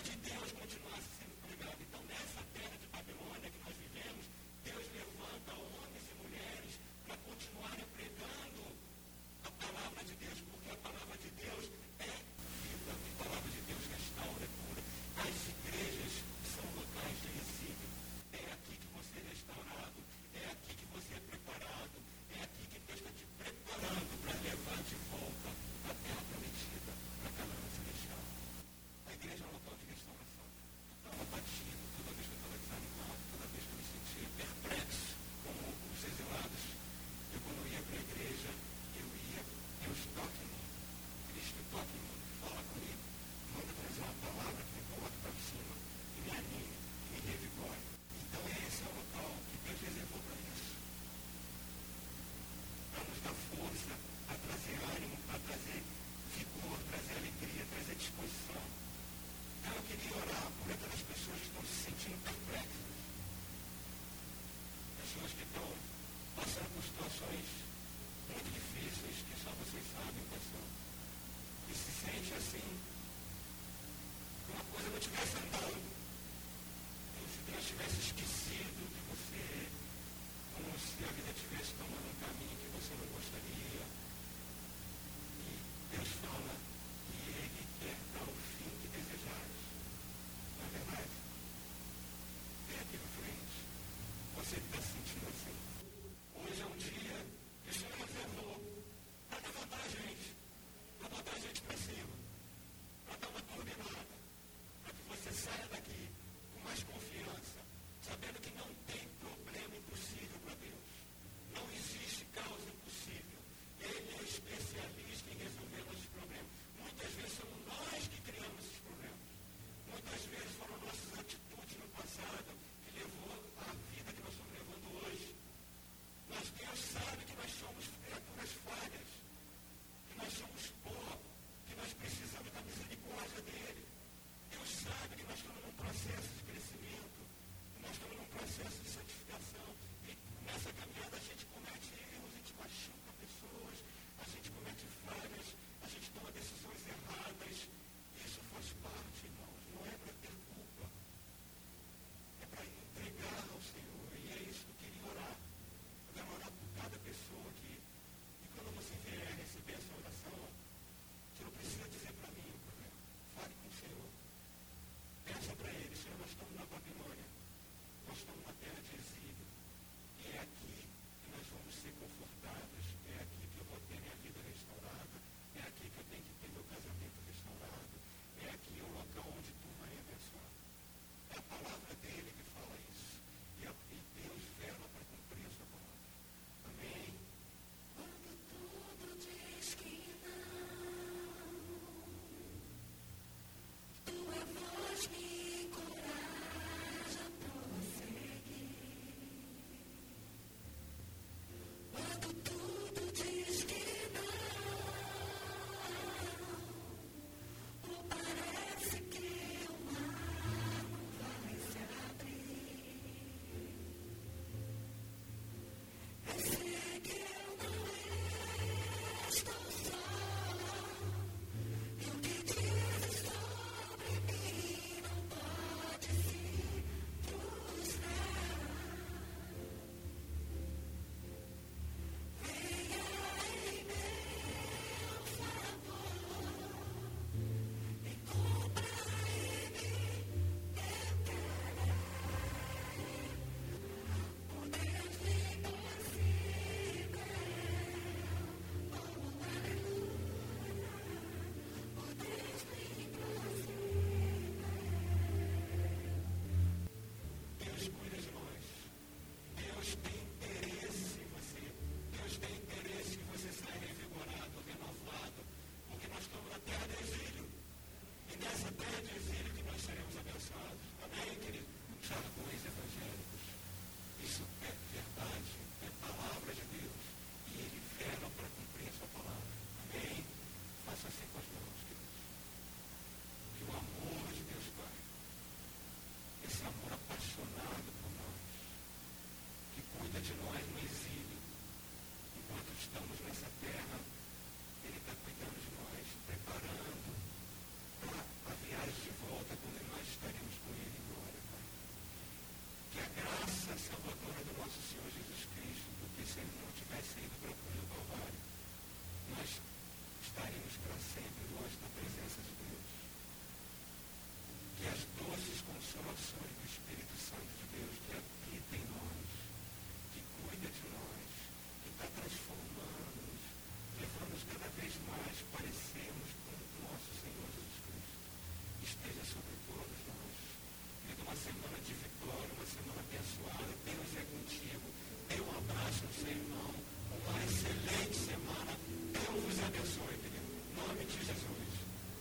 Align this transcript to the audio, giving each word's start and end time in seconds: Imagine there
Imagine 0.00 0.20
there 0.24 0.59